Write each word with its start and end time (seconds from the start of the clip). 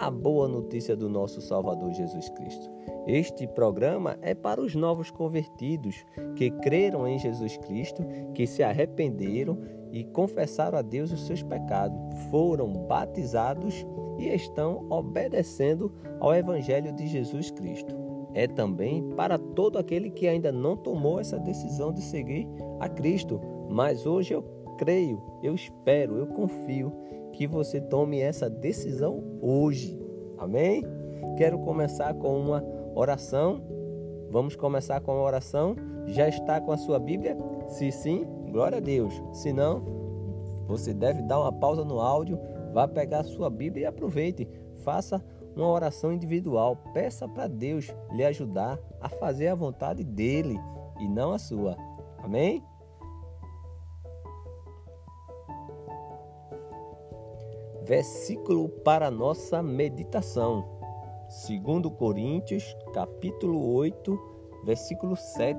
a 0.00 0.10
boa 0.10 0.48
notícia 0.48 0.96
do 0.96 1.10
nosso 1.10 1.42
Salvador 1.42 1.92
Jesus 1.92 2.30
Cristo. 2.30 2.70
Este 3.06 3.46
programa 3.46 4.16
é 4.22 4.34
para 4.34 4.58
os 4.58 4.74
novos 4.74 5.10
convertidos 5.10 6.06
que 6.36 6.50
creram 6.50 7.06
em 7.06 7.18
Jesus 7.18 7.58
Cristo, 7.58 8.02
que 8.32 8.46
se 8.46 8.62
arrependeram 8.62 9.58
e 9.92 10.04
confessaram 10.04 10.78
a 10.78 10.82
Deus 10.82 11.12
os 11.12 11.26
seus 11.26 11.42
pecados, 11.42 11.98
foram 12.30 12.72
batizados 12.86 13.84
e 14.18 14.28
estão 14.28 14.86
obedecendo 14.88 15.92
ao 16.18 16.34
Evangelho 16.34 16.92
de 16.94 17.06
Jesus 17.06 17.50
Cristo. 17.50 17.94
É 18.32 18.46
também 18.46 19.02
para 19.10 19.36
todo 19.36 19.78
aquele 19.78 20.08
que 20.08 20.26
ainda 20.26 20.50
não 20.50 20.78
tomou 20.78 21.20
essa 21.20 21.38
decisão 21.38 21.92
de 21.92 22.00
seguir 22.00 22.48
a 22.78 22.88
Cristo, 22.88 23.38
mas 23.68 24.06
hoje 24.06 24.32
eu 24.32 24.42
creio, 24.80 25.22
eu 25.42 25.54
espero, 25.54 26.16
eu 26.16 26.26
confio 26.28 26.90
que 27.34 27.46
você 27.46 27.78
tome 27.78 28.18
essa 28.18 28.48
decisão 28.48 29.22
hoje. 29.42 30.00
Amém? 30.38 30.82
Quero 31.36 31.58
começar 31.58 32.14
com 32.14 32.40
uma 32.40 32.64
oração. 32.94 33.62
Vamos 34.30 34.56
começar 34.56 35.02
com 35.02 35.12
a 35.12 35.22
oração. 35.22 35.76
Já 36.06 36.26
está 36.28 36.58
com 36.62 36.72
a 36.72 36.78
sua 36.78 36.98
Bíblia? 36.98 37.36
Se 37.68 37.92
sim, 37.92 38.24
glória 38.50 38.78
a 38.78 38.80
Deus. 38.80 39.12
Se 39.34 39.52
não, 39.52 39.84
você 40.66 40.94
deve 40.94 41.20
dar 41.24 41.40
uma 41.40 41.52
pausa 41.52 41.84
no 41.84 42.00
áudio, 42.00 42.40
vá 42.72 42.88
pegar 42.88 43.20
a 43.20 43.24
sua 43.24 43.50
Bíblia 43.50 43.82
e 43.82 43.86
aproveite. 43.86 44.48
Faça 44.78 45.22
uma 45.54 45.68
oração 45.68 46.10
individual. 46.10 46.78
Peça 46.94 47.28
para 47.28 47.48
Deus 47.48 47.94
lhe 48.12 48.24
ajudar 48.24 48.78
a 48.98 49.10
fazer 49.10 49.48
a 49.48 49.54
vontade 49.54 50.02
dele 50.02 50.58
e 50.98 51.06
não 51.06 51.32
a 51.32 51.38
sua. 51.38 51.76
Amém? 52.22 52.64
Versículo 57.90 58.68
para 58.68 59.10
nossa 59.10 59.60
meditação. 59.60 60.64
Segundo 61.28 61.90
Coríntios, 61.90 62.76
capítulo 62.94 63.74
8, 63.74 64.16
versículo 64.64 65.16
7. 65.16 65.58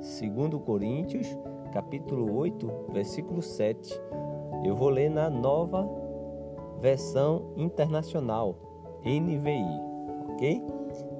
Segundo 0.00 0.60
Coríntios, 0.60 1.26
capítulo 1.72 2.32
8, 2.32 2.70
versículo 2.92 3.42
7. 3.42 3.92
Eu 4.64 4.76
vou 4.76 4.88
ler 4.88 5.10
na 5.10 5.28
nova 5.28 5.84
versão 6.80 7.52
internacional, 7.56 8.54
NVI, 9.04 9.64
OK? 10.30 10.62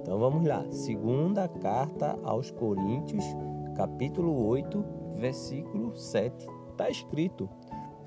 Então 0.02 0.20
vamos 0.20 0.46
lá. 0.46 0.64
Segunda 0.70 1.48
carta 1.48 2.16
aos 2.22 2.52
Coríntios, 2.52 3.24
capítulo 3.74 4.46
8, 4.46 4.84
versículo 5.16 5.96
7. 5.96 6.46
Está 6.70 6.88
escrito: 6.88 7.50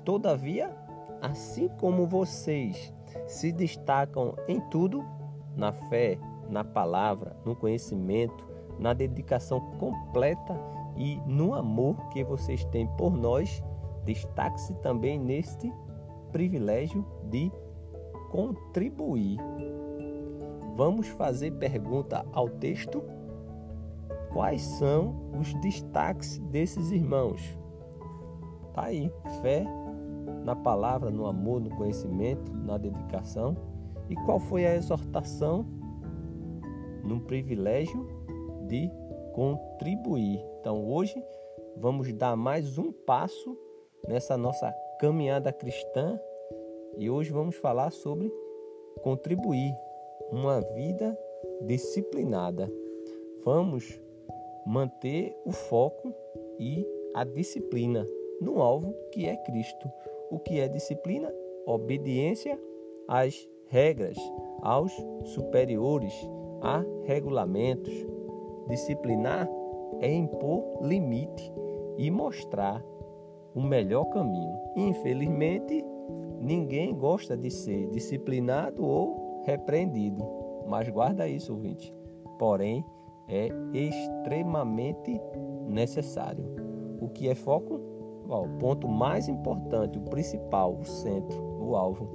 Todavia 0.02 0.87
assim 1.20 1.68
como 1.80 2.06
vocês 2.06 2.92
se 3.26 3.52
destacam 3.52 4.34
em 4.46 4.60
tudo, 4.70 5.04
na 5.56 5.72
fé, 5.72 6.18
na 6.48 6.64
palavra, 6.64 7.36
no 7.44 7.54
conhecimento, 7.54 8.46
na 8.78 8.92
dedicação 8.92 9.60
completa 9.78 10.58
e 10.96 11.20
no 11.26 11.54
amor 11.54 12.08
que 12.08 12.24
vocês 12.24 12.64
têm 12.66 12.86
por 12.96 13.16
nós, 13.16 13.62
destaque-se 14.04 14.74
também 14.76 15.18
neste 15.18 15.72
privilégio 16.32 17.04
de 17.24 17.50
contribuir. 18.30 19.38
Vamos 20.76 21.08
fazer 21.08 21.52
pergunta 21.52 22.24
ao 22.32 22.48
texto? 22.48 23.02
Quais 24.32 24.62
são 24.62 25.30
os 25.38 25.52
destaques 25.54 26.38
desses 26.38 26.90
irmãos? 26.90 27.58
Tá 28.74 28.84
aí, 28.84 29.12
fé, 29.42 29.66
na 30.44 30.54
palavra, 30.56 31.10
no 31.10 31.26
amor, 31.26 31.60
no 31.60 31.70
conhecimento, 31.70 32.52
na 32.52 32.78
dedicação? 32.78 33.56
E 34.08 34.14
qual 34.24 34.40
foi 34.40 34.66
a 34.66 34.74
exortação? 34.74 35.66
No 37.04 37.20
privilégio 37.20 38.06
de 38.66 38.90
contribuir. 39.34 40.44
Então 40.60 40.86
hoje 40.90 41.22
vamos 41.76 42.12
dar 42.12 42.36
mais 42.36 42.76
um 42.76 42.92
passo 42.92 43.56
nessa 44.06 44.36
nossa 44.36 44.72
caminhada 44.98 45.52
cristã 45.52 46.18
e 46.96 47.08
hoje 47.08 47.30
vamos 47.30 47.56
falar 47.56 47.92
sobre 47.92 48.32
contribuir, 49.02 49.72
uma 50.32 50.60
vida 50.60 51.16
disciplinada. 51.62 52.70
Vamos 53.44 54.00
manter 54.66 55.34
o 55.44 55.52
foco 55.52 56.12
e 56.58 56.84
a 57.14 57.24
disciplina 57.24 58.04
no 58.40 58.60
alvo 58.60 58.92
que 59.12 59.26
é 59.26 59.36
Cristo. 59.36 59.90
O 60.30 60.38
que 60.38 60.60
é 60.60 60.68
disciplina? 60.68 61.32
Obediência 61.66 62.58
às 63.06 63.48
regras, 63.66 64.16
aos 64.62 64.92
superiores, 65.24 66.14
a 66.62 66.84
regulamentos. 67.04 67.94
Disciplinar 68.68 69.48
é 70.00 70.12
impor 70.12 70.82
limite 70.82 71.52
e 71.96 72.10
mostrar 72.10 72.84
o 73.54 73.62
melhor 73.62 74.04
caminho. 74.06 74.58
Infelizmente, 74.76 75.84
ninguém 76.40 76.94
gosta 76.94 77.36
de 77.36 77.50
ser 77.50 77.88
disciplinado 77.88 78.84
ou 78.84 79.42
repreendido, 79.44 80.22
mas 80.66 80.88
guarda 80.88 81.26
isso, 81.26 81.52
ouvinte. 81.54 81.94
Porém, 82.38 82.84
é 83.28 83.48
extremamente 83.72 85.20
necessário. 85.66 86.44
O 87.00 87.08
que 87.08 87.28
é 87.28 87.34
foco? 87.34 87.80
O 88.36 88.48
ponto 88.58 88.86
mais 88.86 89.28
importante, 89.28 89.98
o 89.98 90.02
principal, 90.02 90.74
o 90.74 90.84
centro, 90.84 91.38
o 91.60 91.74
alvo, 91.74 92.08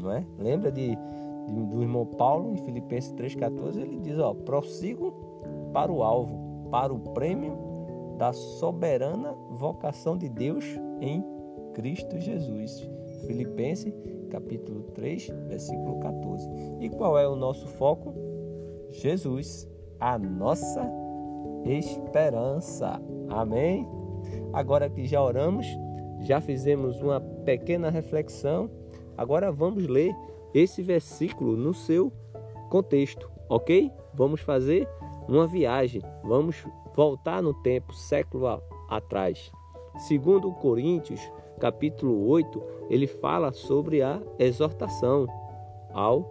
não 0.00 0.12
é? 0.12 0.24
Lembra 0.38 0.70
de, 0.70 0.90
de 0.90 1.66
do 1.66 1.82
irmão 1.82 2.06
Paulo 2.06 2.52
em 2.52 2.56
Filipenses 2.58 3.12
3:14, 3.12 3.80
ele 3.80 3.98
diz, 3.98 4.18
ó, 4.18 4.34
prossigo 4.34 5.12
para 5.72 5.90
o 5.90 6.02
alvo, 6.02 6.68
para 6.70 6.92
o 6.92 6.98
prêmio 6.98 7.56
da 8.18 8.32
soberana 8.32 9.34
vocação 9.50 10.16
de 10.16 10.28
Deus 10.28 10.64
em 11.00 11.24
Cristo 11.74 12.18
Jesus. 12.18 12.88
Filipenses 13.26 13.92
capítulo 14.30 14.82
3, 14.94 15.28
versículo 15.48 15.98
14. 16.00 16.48
E 16.80 16.88
qual 16.88 17.18
é 17.18 17.28
o 17.28 17.36
nosso 17.36 17.66
foco? 17.68 18.14
Jesus, 18.90 19.68
a 20.00 20.18
nossa 20.18 20.90
esperança. 21.64 23.00
Amém. 23.28 24.01
Agora 24.52 24.90
que 24.90 25.06
já 25.06 25.22
oramos, 25.22 25.66
já 26.20 26.40
fizemos 26.40 27.00
uma 27.00 27.20
pequena 27.20 27.90
reflexão, 27.90 28.70
agora 29.16 29.50
vamos 29.50 29.86
ler 29.86 30.14
esse 30.54 30.82
versículo 30.82 31.56
no 31.56 31.72
seu 31.72 32.12
contexto, 32.68 33.30
ok? 33.48 33.90
Vamos 34.14 34.40
fazer 34.40 34.86
uma 35.26 35.46
viagem, 35.46 36.02
vamos 36.22 36.64
voltar 36.94 37.42
no 37.42 37.54
tempo, 37.62 37.94
século 37.94 38.62
atrás. 38.88 39.50
Segundo 40.06 40.52
Coríntios, 40.52 41.20
capítulo 41.58 42.28
8, 42.28 42.62
ele 42.90 43.06
fala 43.06 43.52
sobre 43.52 44.02
a 44.02 44.20
exortação 44.38 45.26
ao 45.92 46.22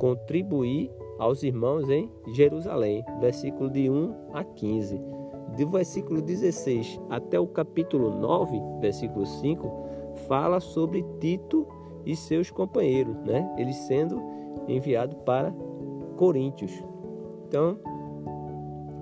contribuir 0.00 0.90
aos 1.18 1.42
irmãos 1.42 1.88
em 1.88 2.10
Jerusalém, 2.32 3.04
versículo 3.20 3.70
de 3.70 3.90
1 3.90 4.30
a 4.32 4.44
15 4.44 5.17
do 5.64 5.70
versículo 5.70 6.22
16 6.22 7.00
até 7.10 7.38
o 7.38 7.46
capítulo 7.46 8.18
9, 8.18 8.60
versículo 8.80 9.26
5, 9.26 9.88
fala 10.28 10.60
sobre 10.60 11.04
Tito 11.20 11.66
e 12.06 12.14
seus 12.14 12.50
companheiros, 12.50 13.16
né? 13.24 13.54
Eles 13.58 13.76
sendo 13.76 14.22
enviados 14.68 15.16
para 15.24 15.52
Coríntios. 16.16 16.72
Então, 17.46 17.78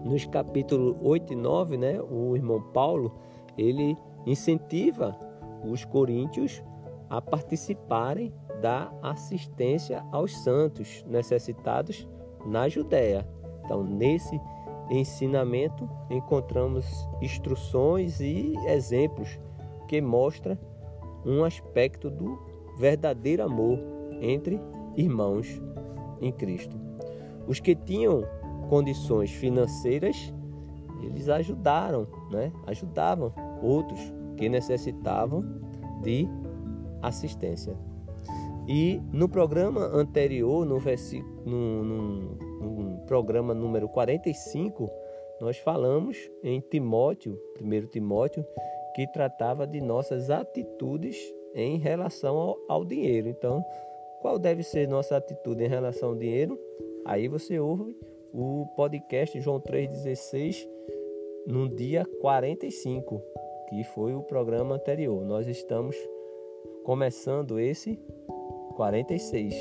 nos 0.04 0.24
capítulos 0.26 0.96
8 1.02 1.32
e 1.32 1.36
9, 1.36 1.76
né, 1.76 2.00
o 2.00 2.36
irmão 2.36 2.62
Paulo, 2.72 3.12
ele 3.58 3.96
incentiva 4.24 5.18
os 5.64 5.84
coríntios 5.84 6.62
a 7.08 7.20
participarem 7.20 8.32
da 8.60 8.92
assistência 9.02 10.04
aos 10.12 10.36
santos 10.42 11.04
necessitados 11.08 12.08
na 12.44 12.68
Judéia. 12.68 13.26
Então, 13.64 13.82
nesse 13.82 14.40
ensinamento, 14.90 15.88
encontramos 16.10 16.86
instruções 17.20 18.20
e 18.20 18.54
exemplos 18.66 19.38
que 19.88 20.00
mostram 20.00 20.56
um 21.24 21.44
aspecto 21.44 22.10
do 22.10 22.38
verdadeiro 22.78 23.42
amor 23.42 23.78
entre 24.20 24.60
irmãos 24.96 25.60
em 26.20 26.32
Cristo. 26.32 26.76
Os 27.46 27.60
que 27.60 27.74
tinham 27.74 28.22
condições 28.68 29.30
financeiras, 29.30 30.32
eles 31.02 31.28
ajudaram, 31.28 32.06
né? 32.30 32.52
Ajudavam 32.66 33.32
outros 33.62 34.00
que 34.36 34.48
necessitavam 34.48 35.44
de 36.02 36.28
assistência. 37.02 37.76
E 38.68 39.00
no 39.12 39.28
programa 39.28 39.80
anterior, 39.80 40.66
no, 40.66 40.78
no, 41.44 41.84
no, 41.84 42.38
no 42.60 42.98
programa 43.06 43.54
número 43.54 43.88
45, 43.88 44.90
nós 45.40 45.58
falamos 45.58 46.30
em 46.42 46.60
Timóteo, 46.60 47.38
1 47.60 47.86
Timóteo, 47.88 48.44
que 48.94 49.06
tratava 49.06 49.66
de 49.66 49.80
nossas 49.80 50.30
atitudes 50.30 51.16
em 51.54 51.78
relação 51.78 52.36
ao, 52.36 52.58
ao, 52.68 52.84
dinheiro. 52.84 53.28
Então, 53.28 53.64
qual 54.20 54.38
deve 54.38 54.62
ser 54.62 54.88
nossa 54.88 55.16
atitude 55.16 55.64
em 55.64 55.68
relação 55.68 56.10
ao 56.10 56.14
dinheiro? 56.14 56.58
Aí 57.04 57.28
você 57.28 57.58
ouve 57.58 57.96
o 58.32 58.66
podcast 58.74 59.38
João 59.40 59.60
3,16 59.60 60.66
no 61.46 61.68
dia 61.68 62.04
45, 62.20 63.22
que 63.68 63.84
foi 63.84 64.14
o 64.14 64.22
programa 64.22 64.74
anterior. 64.74 65.24
Nós 65.24 65.46
estamos 65.46 65.96
começando 66.84 67.60
esse 67.60 67.98
46. 68.76 69.54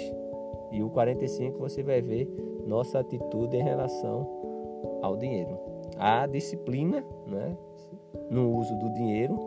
E 0.71 0.83
o 0.83 0.89
45 0.89 1.57
você 1.57 1.83
vai 1.83 2.01
ver 2.01 2.27
nossa 2.65 2.99
atitude 2.99 3.55
em 3.55 3.63
relação 3.63 4.27
ao 5.01 5.15
dinheiro. 5.15 5.57
A 5.97 6.25
disciplina, 6.25 7.03
né, 7.27 7.55
no 8.29 8.51
uso 8.55 8.75
do 8.79 8.91
dinheiro, 8.93 9.37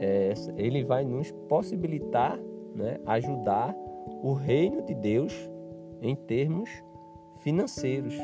é, 0.00 0.32
ele 0.56 0.84
vai 0.84 1.04
nos 1.04 1.30
possibilitar, 1.48 2.38
né, 2.74 2.98
ajudar 3.06 3.74
o 4.22 4.32
reino 4.32 4.82
de 4.82 4.94
Deus 4.94 5.32
em 6.00 6.14
termos 6.14 6.68
financeiros. 7.38 8.14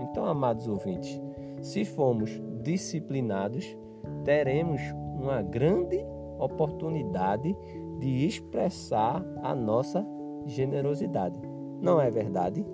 Então, 0.00 0.24
amados 0.24 0.66
ouvintes, 0.66 1.20
se 1.60 1.84
formos 1.84 2.30
disciplinados, 2.62 3.76
teremos 4.24 4.80
uma 5.14 5.42
grande 5.42 6.04
oportunidade 6.38 7.56
de 7.98 8.26
expressar 8.26 9.24
a 9.42 9.54
nossa 9.54 10.06
generosidade. 10.44 11.40
Não 11.80 12.00
é 12.00 12.10
verdade? 12.10 12.64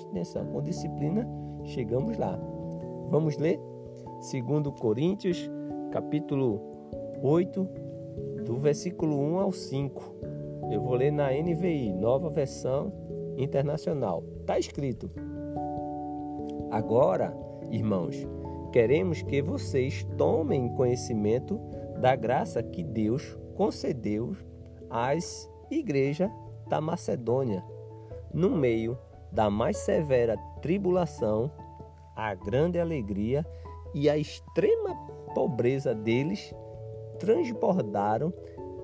Atenção, 0.00 0.46
com 0.46 0.62
disciplina 0.62 1.28
chegamos 1.64 2.16
lá. 2.16 2.38
Vamos 3.10 3.36
ler? 3.36 3.60
Segundo 4.20 4.72
Coríntios, 4.72 5.50
capítulo 5.90 6.60
8, 7.22 7.68
do 8.46 8.58
versículo 8.58 9.18
1 9.18 9.38
ao 9.38 9.52
5. 9.52 10.14
Eu 10.70 10.80
vou 10.80 10.94
ler 10.94 11.12
na 11.12 11.30
NVI, 11.30 11.92
Nova 11.92 12.30
Versão 12.30 12.90
Internacional. 13.36 14.24
Está 14.40 14.58
escrito: 14.58 15.10
Agora, 16.70 17.36
irmãos, 17.70 18.16
queremos 18.72 19.20
que 19.20 19.42
vocês 19.42 20.04
tomem 20.16 20.74
conhecimento 20.74 21.60
da 22.00 22.16
graça 22.16 22.62
que 22.62 22.82
Deus 22.82 23.36
concedeu 23.54 24.32
às 24.88 25.50
igrejas 25.70 26.30
da 26.68 26.80
Macedônia. 26.80 27.62
No 28.32 28.48
meio 28.48 28.96
da 29.32 29.48
mais 29.48 29.78
severa 29.78 30.36
tribulação, 30.60 31.50
a 32.14 32.34
grande 32.34 32.78
alegria 32.78 33.44
e 33.94 34.08
a 34.08 34.16
extrema 34.16 34.94
pobreza 35.34 35.94
deles 35.94 36.54
transbordaram 37.18 38.32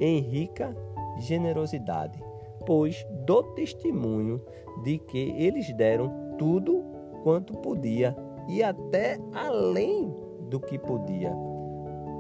em 0.01 0.21
rica 0.21 0.75
generosidade, 1.19 2.23
pois 2.67 3.07
do 3.27 3.43
testemunho 3.55 4.41
de 4.83 4.99
que 4.99 5.35
eles 5.37 5.73
deram 5.75 6.37
tudo 6.39 6.83
quanto 7.23 7.53
podia 7.59 8.17
e 8.49 8.63
até 8.63 9.19
além 9.33 10.15
do 10.49 10.61
que 10.61 10.79
podia. 10.79 11.33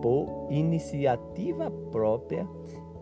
Por 0.03 0.47
iniciativa 0.51 1.71
própria, 1.91 2.47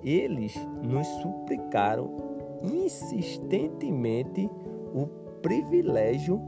eles 0.03 0.55
nos 0.83 1.07
suplicaram 1.21 2.15
insistentemente 2.63 4.49
o 4.97 5.07
privilégio 5.43 6.41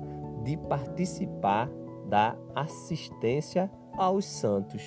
de 0.42 0.56
participar 0.56 1.70
da 2.08 2.34
assistência 2.54 3.70
aos 3.96 4.24
santos. 4.24 4.82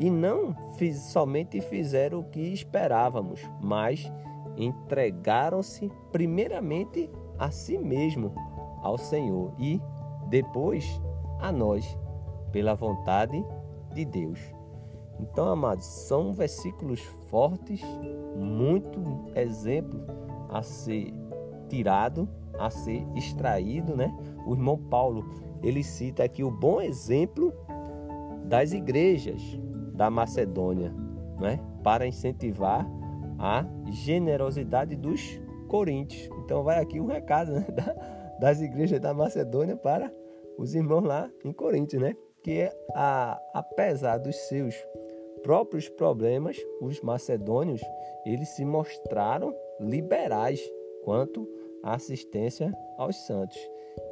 E 0.00 0.10
não 0.10 0.54
fiz, 0.76 0.98
somente 1.12 1.60
fizeram 1.60 2.20
o 2.20 2.24
que 2.24 2.40
esperávamos, 2.40 3.40
mas 3.60 4.10
entregaram-se 4.56 5.90
primeiramente 6.10 7.10
a 7.38 7.50
si 7.50 7.76
mesmo, 7.76 8.32
ao 8.82 8.96
Senhor, 8.96 9.52
e 9.58 9.80
depois 10.28 11.00
a 11.40 11.52
nós, 11.52 11.96
pela 12.50 12.74
vontade 12.74 13.44
de 13.92 14.04
Deus. 14.04 14.40
Então, 15.20 15.48
amados, 15.48 15.84
são 15.84 16.32
versículos 16.32 17.00
fortes, 17.28 17.80
muito 18.36 19.00
exemplo 19.36 20.00
a 20.48 20.62
ser 20.62 21.12
tirado, 21.68 22.28
a 22.58 22.70
ser 22.70 23.06
extraído, 23.14 23.96
né? 23.96 24.14
O 24.46 24.54
irmão 24.54 24.78
Paulo, 24.78 25.24
ele 25.62 25.82
cita 25.82 26.24
aqui 26.24 26.42
o 26.42 26.50
bom 26.50 26.80
exemplo 26.80 27.52
das 28.44 28.72
igrejas 28.72 29.40
da 29.92 30.10
Macedônia, 30.10 30.94
né? 31.40 31.60
Para 31.82 32.06
incentivar 32.06 32.86
a 33.38 33.66
generosidade 33.90 34.96
dos 34.96 35.40
coríntios. 35.68 36.28
Então 36.44 36.62
vai 36.62 36.80
aqui 36.80 37.00
um 37.00 37.06
recado 37.06 37.52
né? 37.52 37.66
das 38.40 38.60
igrejas 38.60 39.00
da 39.00 39.14
Macedônia 39.14 39.76
para 39.76 40.12
os 40.58 40.74
irmãos 40.74 41.02
lá 41.02 41.30
em 41.44 41.52
Coríntios, 41.52 42.00
né? 42.00 42.14
Que 42.42 42.60
é 42.60 42.72
a, 42.94 43.40
apesar 43.52 44.18
dos 44.18 44.36
seus 44.48 44.74
próprios 45.42 45.88
problemas, 45.88 46.56
os 46.80 47.00
macedônios, 47.02 47.82
eles 48.24 48.48
se 48.50 48.64
mostraram 48.64 49.54
liberais 49.78 50.60
quanto 51.04 51.46
assistência 51.92 52.72
aos 52.96 53.16
santos. 53.26 53.58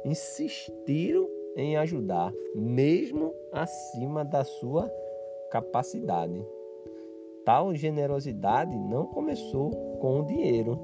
Insistiram 0.05 1.27
em 1.55 1.77
ajudar, 1.77 2.31
mesmo 2.55 3.33
acima 3.51 4.23
da 4.23 4.43
sua 4.43 4.89
capacidade. 5.51 6.45
Tal 7.45 7.73
generosidade 7.75 8.77
não 8.77 9.05
começou 9.07 9.71
com 9.99 10.21
o 10.21 10.25
dinheiro, 10.25 10.79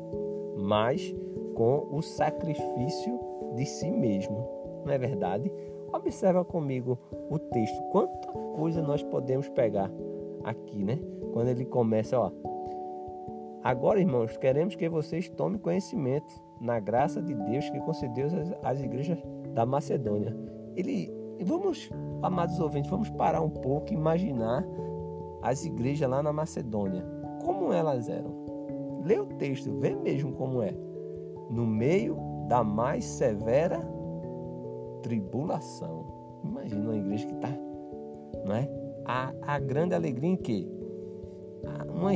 mas 0.57 1.15
com 1.55 1.87
o 1.91 2.01
sacrifício 2.01 3.19
de 3.55 3.65
si 3.65 3.89
mesmo. 3.89 4.47
Não 4.85 4.93
é 4.93 4.97
verdade? 4.97 5.51
Observa 5.93 6.43
comigo 6.45 6.97
o 7.29 7.39
texto. 7.39 7.81
Quanta 7.91 8.27
coisa 8.55 8.81
nós 8.81 9.01
podemos 9.03 9.49
pegar 9.49 9.91
aqui, 10.43 10.83
né? 10.83 10.99
Quando 11.33 11.47
ele 11.47 11.65
começa, 11.65 12.19
ó. 12.19 12.31
Agora, 13.63 13.99
irmãos, 13.99 14.37
queremos 14.37 14.75
que 14.75 14.87
vocês 14.87 15.27
tomem 15.29 15.59
conhecimento 15.59 16.48
na 16.59 16.79
graça 16.79 17.21
de 17.21 17.33
Deus 17.33 17.69
que 17.69 17.79
concedeu 17.79 18.27
às, 18.63 18.81
igrejas 18.81 19.17
da 19.53 19.65
Macedônia. 19.65 20.35
Ele, 20.75 21.11
vamos, 21.43 21.89
amados 22.21 22.59
ouvintes, 22.59 22.89
vamos 22.89 23.09
parar 23.11 23.41
um 23.41 23.49
pouco 23.49 23.91
e 23.91 23.95
imaginar 23.95 24.65
as 25.41 25.65
igrejas 25.65 26.09
lá 26.09 26.21
na 26.21 26.33
Macedônia. 26.33 27.05
Como 27.43 27.71
elas 27.71 28.09
eram? 28.09 29.01
Lê 29.03 29.19
o 29.19 29.25
texto, 29.25 29.71
vê 29.79 29.95
mesmo 29.95 30.33
como 30.33 30.61
é. 30.61 30.73
No 31.49 31.65
meio 31.65 32.17
da 32.47 32.63
mais 32.63 33.05
severa 33.05 33.79
tribulação. 35.01 36.05
Imagina 36.43 36.81
uma 36.81 36.97
igreja 36.97 37.25
que 37.25 37.33
está, 37.33 37.49
não 38.45 38.55
é? 38.55 38.69
a, 39.09 39.33
a 39.41 39.59
grande 39.59 39.95
alegria 39.95 40.29
em 40.29 40.35
que? 40.35 40.67
Uma, 41.89 42.11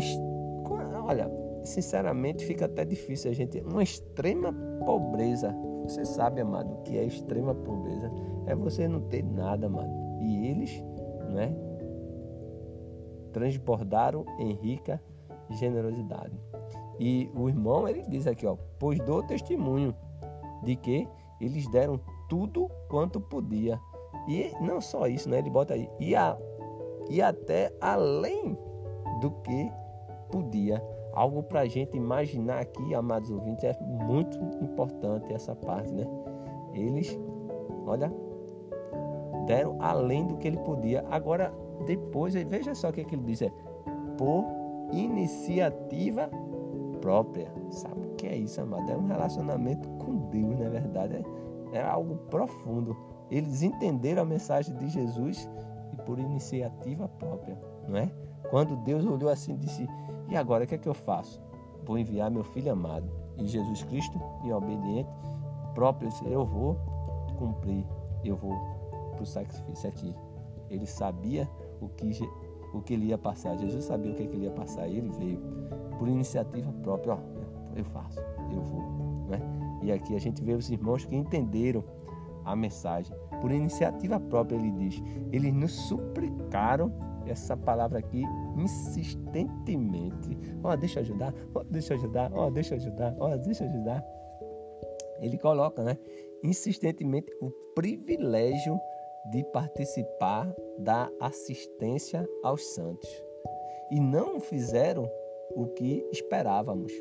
olha, 1.04 1.28
sinceramente 1.64 2.46
fica 2.46 2.66
até 2.66 2.86
difícil 2.86 3.32
a 3.32 3.34
gente. 3.34 3.60
Uma 3.62 3.84
extrema 3.84 4.54
pobreza. 4.86 5.56
Você 5.84 6.06
sabe, 6.06 6.42
amado, 6.42 6.74
o 6.74 6.82
que 6.84 6.98
é 6.98 7.04
extrema 7.04 7.54
pobreza? 7.54 8.12
É 8.46 8.56
você 8.56 8.88
não 8.88 9.02
ter 9.02 9.24
nada, 9.24 9.68
amado. 9.68 9.90
E 10.22 10.48
eles, 10.48 10.84
não 11.30 11.40
é? 11.40 11.54
Transbordaram 13.32 14.26
em 14.40 14.54
rica 14.54 15.02
generosidade. 15.50 16.40
E 17.00 17.30
o 17.36 17.50
irmão, 17.50 17.88
ele 17.88 18.04
diz 18.08 18.28
aqui, 18.28 18.46
ó, 18.46 18.56
pois 18.80 19.00
dou 19.00 19.24
testemunho 19.24 19.94
de 20.64 20.76
que 20.76 21.08
eles 21.42 21.68
deram 21.70 22.00
tudo 22.30 22.70
quanto 22.90 23.20
podia. 23.20 23.80
E 24.28 24.52
não 24.62 24.80
só 24.80 25.08
isso, 25.08 25.30
né? 25.30 25.40
Ele 25.40 25.50
bota 25.50 25.74
aí. 25.74 25.90
E 26.00 26.16
a 26.16 26.38
e 27.10 27.22
até 27.22 27.72
além 27.82 28.58
do 29.20 29.32
que 29.44 29.72
podia. 30.32 30.82
Algo 31.14 31.44
para 31.44 31.62
a 31.62 31.68
gente 31.68 31.96
imaginar 31.96 32.60
aqui, 32.60 32.96
amados 32.96 33.30
ouvintes, 33.30 33.64
é 33.64 33.78
muito 33.82 34.38
importante 34.64 35.32
essa 35.32 35.56
parte, 35.56 35.94
né? 35.94 36.06
Eles, 36.74 37.20
olha, 37.86 38.12
deram 39.46 39.78
além 39.80 40.26
do 40.26 40.38
que 40.38 40.48
ele 40.48 40.58
podia. 40.58 41.06
Agora, 41.10 41.54
depois, 41.86 42.34
veja 42.34 42.74
só 42.74 42.90
o 42.90 42.94
que, 42.94 43.02
é 43.02 43.04
que 43.04 43.14
ele 43.14 43.24
diz: 43.24 43.42
é 43.42 43.52
por 44.18 44.44
iniciativa 44.92 46.30
própria. 47.02 47.52
Sabe 47.70 48.08
o 48.08 48.16
que 48.16 48.28
é 48.28 48.36
isso, 48.36 48.62
amado? 48.62 48.92
É 48.92 48.98
um 48.98 49.06
relacionamento 49.06 49.88
com 49.90 50.30
Deus, 50.30 50.58
na 50.58 50.66
é 50.66 50.70
verdade. 50.70 51.16
É, 51.16 51.78
Era 51.78 51.92
algo 51.92 52.16
profundo. 52.30 52.96
Eles 53.30 53.62
entenderam 53.62 54.24
a 54.24 54.26
mensagem 54.26 54.76
de 54.78 54.88
Jesus 54.88 55.50
e 55.92 55.96
por 56.04 56.20
iniciativa 56.20 57.08
própria, 57.08 57.60
não 57.88 57.98
é? 57.98 58.12
Quando 58.50 58.76
Deus 58.78 59.06
olhou 59.06 59.30
assim 59.30 59.54
e 59.54 59.58
disse: 59.58 59.88
E 60.30 60.36
agora 60.36 60.64
o 60.64 60.68
que 60.68 60.76
é 60.76 60.78
que 60.78 60.88
eu 60.88 60.94
faço? 60.94 61.42
Vou 61.86 61.98
enviar 61.98 62.32
meu 62.32 62.44
filho 62.44 62.72
amado. 62.72 63.10
E 63.38 63.48
Jesus 63.48 63.84
Cristo, 63.84 64.20
e 64.44 64.52
obediente, 64.52 65.10
próprio, 65.74 66.10
eu 66.26 66.46
vou 66.46 66.78
cumprir, 67.38 67.84
eu 68.24 68.36
vou 68.36 68.56
para 69.14 69.24
o 69.24 69.26
sacrifício 69.26 69.90
aqui. 69.90 70.16
Ele 70.70 70.86
sabia 70.86 71.50
o 71.82 71.90
que, 71.90 72.10
o 72.74 72.82
que 72.82 72.94
ele 72.94 73.08
ia 73.08 73.18
passar. 73.18 73.58
Jesus 73.58 73.86
sabia 73.86 74.12
o 74.12 74.16
que, 74.16 74.24
ele 74.24 74.46
ia 74.46 74.52
passar. 74.52 74.88
Ele 74.88 75.10
veio 75.10 75.40
por 75.98 76.08
iniciativa 76.08 76.72
própria. 76.84 77.16
Ó, 77.16 77.18
eu 77.76 77.84
faço, 77.86 78.20
eu 78.52 78.62
vou. 78.62 78.82
Né? 79.30 79.40
E 79.82 79.92
aqui 79.92 80.16
a 80.16 80.20
gente 80.20 80.44
vê 80.44 80.54
os 80.54 80.70
irmãos 80.70 81.06
que 81.06 81.16
entenderam 81.16 81.84
a 82.46 82.56
mensagem. 82.56 83.16
Por 83.42 83.52
iniciativa 83.52 84.20
própria, 84.20 84.56
ele 84.56 84.72
diz: 84.72 85.04
eles 85.32 85.54
nos 85.54 85.72
suplicaram 85.72 86.92
essa 87.28 87.56
palavra 87.56 88.00
aqui 88.00 88.24
insistentemente. 88.58 90.38
Ó, 90.64 90.72
oh, 90.72 90.78
deixa 90.78 91.00
eu 91.00 91.04
ajudar, 91.04 91.34
ó, 91.54 91.60
oh, 91.60 91.64
deixa 91.64 91.94
eu 91.94 91.98
ajudar, 91.98 92.32
ó, 92.34 92.48
oh, 92.48 92.52
deixa 92.52 92.74
eu 92.74 92.78
ajudar, 92.78 93.16
ó, 93.20 93.38
deixa 93.38 93.64
eu 93.64 93.70
ajudar. 93.70 94.06
Ele 95.20 95.38
coloca, 95.38 95.84
né, 95.84 95.98
insistentemente 96.44 97.32
o 97.42 97.50
privilégio 97.76 98.78
de 99.32 99.44
participar 99.46 100.54
da 100.80 101.10
assistência 101.20 102.28
aos 102.44 102.64
santos. 102.74 103.10
E 103.90 104.00
não 104.00 104.40
fizeram 104.40 105.10
o 105.56 105.68
que 105.68 106.06
esperávamos, 106.12 106.92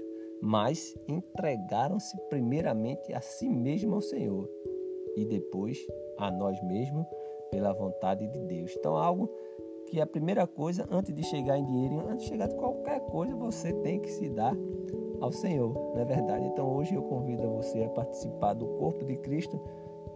mas 0.40 0.94
entregaram-se 1.08 2.16
primeiramente 2.28 3.12
a 3.12 3.20
si 3.20 3.48
mesmo 3.48 3.94
ao 3.94 4.00
Senhor 4.00 4.48
e 5.16 5.24
depois 5.24 5.78
a 6.18 6.30
nós 6.30 6.60
mesmos 6.62 7.06
pela 7.50 7.72
vontade 7.72 8.26
de 8.28 8.40
Deus. 8.40 8.74
Então, 8.76 8.96
algo 8.96 9.30
que 9.92 10.00
a 10.00 10.06
primeira 10.06 10.46
coisa, 10.46 10.88
antes 10.90 11.14
de 11.14 11.22
chegar 11.22 11.58
em 11.58 11.66
dinheiro, 11.66 12.00
antes 12.08 12.24
de 12.24 12.30
chegar 12.30 12.48
de 12.48 12.54
qualquer 12.54 12.98
coisa, 13.10 13.36
você 13.36 13.74
tem 13.74 14.00
que 14.00 14.10
se 14.10 14.26
dar 14.30 14.56
ao 15.20 15.30
Senhor, 15.30 15.74
não 15.94 16.00
é 16.00 16.04
verdade? 16.06 16.46
Então, 16.46 16.66
hoje 16.74 16.94
eu 16.94 17.02
convido 17.02 17.46
você 17.50 17.82
a 17.82 17.90
participar 17.90 18.54
do 18.54 18.66
corpo 18.78 19.04
de 19.04 19.16
Cristo, 19.16 19.60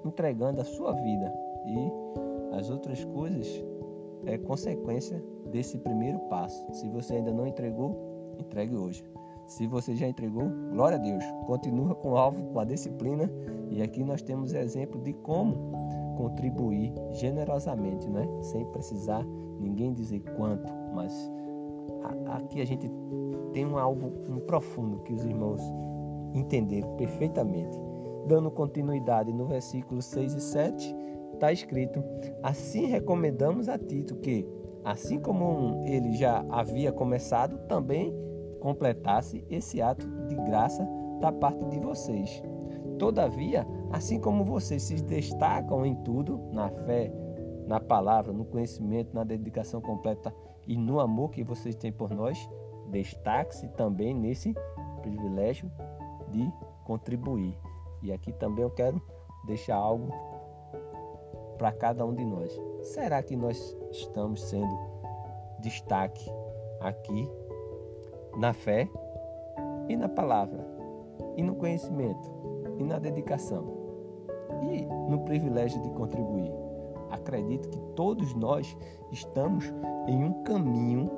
entregando 0.03 0.63
a 0.63 0.65
sua 0.65 0.95
vida 0.95 1.31
e 1.67 2.57
as 2.57 2.71
outras 2.71 3.05
coisas 3.05 3.63
é 4.25 4.39
consequência 4.39 5.23
desse 5.51 5.77
primeiro 5.77 6.21
passo. 6.21 6.67
Se 6.73 6.89
você 6.89 7.17
ainda 7.17 7.31
não 7.31 7.47
entregou, 7.47 8.35
entregue 8.39 8.75
hoje. 8.75 9.05
Se 9.47 9.67
você 9.67 9.95
já 9.95 10.09
entregou, 10.09 10.49
glória 10.73 10.97
a 10.97 11.01
Deus. 11.01 11.23
Continua 11.47 11.95
com 11.95 12.13
o 12.13 12.17
alvo, 12.17 12.43
com 12.47 12.59
a 12.59 12.65
disciplina. 12.65 13.31
E 13.69 13.83
aqui 13.83 14.03
nós 14.03 14.23
temos 14.23 14.55
exemplo 14.55 15.03
de 15.03 15.13
como 15.13 15.55
contribuir 16.17 16.95
generosamente, 17.13 18.09
né? 18.09 18.27
sem 18.41 18.65
precisar 18.73 19.23
ninguém 19.59 19.93
dizer 19.93 20.21
quanto, 20.37 20.73
mas 20.95 21.31
aqui 22.27 22.61
a 22.61 22.65
gente 22.65 22.91
tem 23.53 23.67
um 23.67 23.79
algo 23.79 24.13
um 24.29 24.39
profundo 24.41 25.01
que 25.01 25.13
os 25.13 25.25
irmãos 25.25 25.61
entenderam 26.35 26.97
perfeitamente. 26.97 27.79
Dando 28.27 28.51
continuidade 28.51 29.33
no 29.33 29.47
versículo 29.47 30.03
6 30.03 30.35
e 30.35 30.41
7, 30.41 30.97
está 31.35 31.53
escrito: 31.53 32.03
Assim 32.43 32.87
recomendamos 32.87 33.69
a 33.69 33.79
Tito 33.79 34.17
que, 34.17 34.47
assim 34.85 35.19
como 35.19 35.85
ele 35.87 36.13
já 36.15 36.45
havia 36.51 36.93
começado, 36.93 37.59
também 37.69 38.13
completasse 38.61 39.45
esse 39.49 39.81
ato 39.81 40.07
de 40.27 40.35
graça 40.35 40.87
da 41.21 41.31
parte 41.31 41.65
de 41.67 41.79
vocês. 41.79 42.43
Todavia, 42.99 43.67
assim 43.93 44.19
como 44.19 44.45
vocês 44.45 44.83
se 44.83 44.95
destacam 45.03 45.85
em 45.85 45.95
tudo, 45.97 46.41
na 46.53 46.69
fé, 46.69 47.13
na 47.67 47.81
palavra, 47.81 48.33
no 48.33 48.45
conhecimento, 48.45 49.15
na 49.15 49.25
dedicação 49.25 49.81
completa 49.81 50.33
e 50.67 50.77
no 50.77 51.01
amor 51.01 51.31
que 51.31 51.43
vocês 51.43 51.75
têm 51.75 51.93
por 51.93 52.11
nós, 52.11 52.49
destaque-se 52.89 53.69
também 53.71 54.15
nesse 54.15 54.55
privilégio 55.03 55.71
de 56.31 56.51
contribuir. 56.85 57.59
E 58.03 58.13
aqui 58.13 58.33
também 58.33 58.63
eu 58.63 58.71
quero 58.71 59.01
deixar 59.47 59.77
algo 59.77 60.13
para 61.59 61.73
cada 61.73 62.05
um 62.05 62.15
de 62.15 62.25
nós. 62.25 62.57
Será 62.83 63.23
que 63.23 63.35
nós 63.35 63.77
estamos 63.91 64.43
sendo 64.43 64.79
destaque 65.61 66.31
aqui 66.81 67.29
na 68.37 68.53
fé 68.53 68.89
e 69.89 69.97
na 69.97 70.09
palavra, 70.09 70.65
e 71.37 71.43
no 71.43 71.55
conhecimento, 71.57 72.31
e 72.79 72.85
na 72.85 72.99
dedicação, 72.99 73.65
e 74.71 74.85
no 75.11 75.21
privilégio 75.25 75.81
de 75.83 75.91
contribuir? 75.91 76.66
Acredito 77.11 77.69
que 77.69 77.79
todos 77.95 78.35
nós 78.35 78.77
estamos 79.13 79.73
em 80.07 80.25
um 80.25 80.43
caminho 80.43 81.11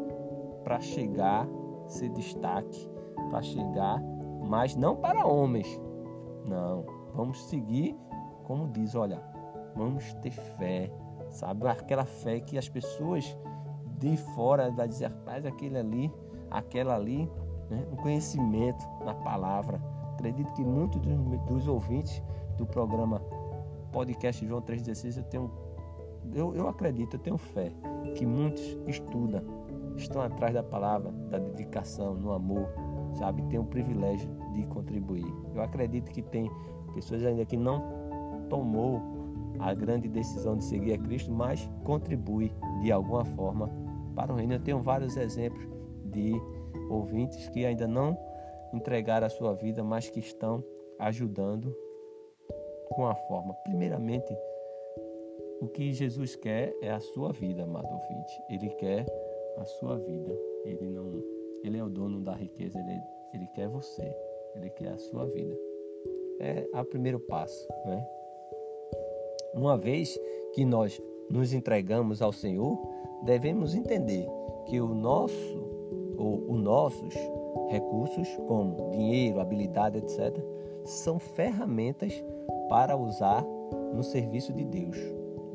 para 0.64 0.80
chegar, 0.80 1.48
ser 1.86 2.10
destaque, 2.10 2.90
para 3.30 3.42
chegar, 3.42 4.02
mas 4.46 4.76
não 4.76 4.96
para 4.96 5.26
homens. 5.26 5.80
Não, 6.46 6.84
vamos 7.14 7.42
seguir 7.44 7.96
como 8.48 8.66
diz, 8.68 8.94
olha, 8.94 9.22
vamos 9.76 10.14
ter 10.14 10.30
fé, 10.30 10.90
sabe? 11.28 11.68
Aquela 11.68 12.06
fé 12.06 12.40
que 12.40 12.56
as 12.56 12.66
pessoas 12.66 13.36
de 13.98 14.16
fora 14.16 14.70
vai 14.70 14.88
dizer, 14.88 15.08
rapaz, 15.08 15.44
aquele 15.44 15.76
ali, 15.76 16.10
aquela 16.50 16.96
ali, 16.96 17.30
né? 17.68 17.86
um 17.92 17.96
conhecimento 17.96 18.82
na 19.04 19.14
palavra. 19.14 19.78
Acredito 20.14 20.50
que 20.54 20.64
muitos 20.64 20.98
dos, 20.98 21.40
dos 21.42 21.68
ouvintes 21.68 22.22
do 22.56 22.64
programa 22.64 23.20
podcast 23.92 24.44
João 24.46 24.62
3,16 24.62 25.18
eu 25.18 25.24
tenho 25.24 25.50
eu, 26.34 26.54
eu 26.54 26.68
acredito, 26.68 27.14
eu 27.14 27.20
tenho 27.20 27.38
fé 27.38 27.72
que 28.14 28.24
muitos 28.26 28.78
estudam, 28.86 29.42
estão 29.96 30.22
atrás 30.22 30.54
da 30.54 30.62
palavra, 30.62 31.10
da 31.30 31.38
dedicação, 31.38 32.14
no 32.14 32.32
amor, 32.32 32.68
sabe? 33.14 33.42
Tem 33.44 33.58
o 33.58 33.64
privilégio 33.64 34.30
de 34.54 34.64
contribuir. 34.66 35.26
Eu 35.54 35.62
acredito 35.62 36.10
que 36.10 36.22
tem 36.22 36.50
pessoas 36.94 37.24
ainda 37.24 37.44
que 37.44 37.56
não 37.56 37.82
tomou 38.48 39.00
a 39.58 39.74
grande 39.74 40.08
decisão 40.08 40.56
de 40.56 40.64
seguir 40.64 40.94
a 40.94 40.98
Cristo, 40.98 41.32
mas 41.32 41.68
contribui 41.84 42.52
de 42.82 42.92
alguma 42.92 43.24
forma 43.24 43.70
para 44.14 44.32
o 44.32 44.36
reino. 44.36 44.54
Eu 44.54 44.60
tenho 44.60 44.80
vários 44.80 45.16
exemplos 45.16 45.66
de 46.06 46.32
ouvintes 46.88 47.48
que 47.48 47.64
ainda 47.64 47.86
não 47.86 48.16
entregaram 48.72 49.26
a 49.26 49.30
sua 49.30 49.54
vida, 49.54 49.82
mas 49.82 50.08
que 50.08 50.20
estão 50.20 50.62
ajudando 50.98 51.74
com 52.90 53.06
a 53.06 53.14
forma. 53.14 53.54
Primeiramente, 53.64 54.34
o 55.60 55.68
que 55.68 55.92
Jesus 55.92 56.36
quer 56.36 56.74
é 56.80 56.90
a 56.90 57.00
sua 57.00 57.32
vida, 57.32 57.64
amado 57.64 57.88
ouvinte. 57.92 58.42
Ele 58.48 58.68
quer 58.70 59.06
a 59.56 59.64
sua 59.64 59.98
vida. 59.98 60.36
Ele 60.64 60.88
não, 60.88 61.22
ele 61.64 61.78
é 61.78 61.84
o 61.84 61.88
dono 61.88 62.20
da 62.20 62.34
riqueza. 62.34 62.78
Ele, 62.78 63.00
ele 63.34 63.46
quer 63.48 63.68
você. 63.68 64.14
Ele 64.54 64.70
quer 64.70 64.88
a 64.88 64.98
sua 64.98 65.26
vida. 65.26 65.56
É 66.40 66.68
o 66.72 66.84
primeiro 66.84 67.18
passo, 67.18 67.66
né? 67.84 68.06
Uma 69.54 69.76
vez 69.76 70.16
que 70.54 70.64
nós 70.64 71.00
nos 71.28 71.52
entregamos 71.52 72.22
ao 72.22 72.32
Senhor, 72.32 72.78
devemos 73.24 73.74
entender 73.74 74.26
que 74.66 74.80
o 74.80 74.94
nosso 74.94 75.68
ou 76.16 76.52
os 76.52 76.60
nossos 76.60 77.14
recursos, 77.68 78.28
como 78.46 78.90
dinheiro, 78.90 79.40
habilidade, 79.40 79.98
etc., 79.98 80.36
são 80.84 81.18
ferramentas 81.18 82.12
para 82.68 82.96
usar 82.96 83.44
no 83.92 84.02
serviço 84.02 84.52
de 84.52 84.64
Deus. 84.64 84.96